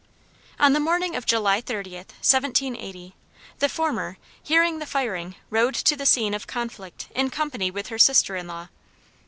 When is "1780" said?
2.23-3.13